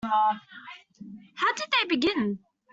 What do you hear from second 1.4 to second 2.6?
did they begin?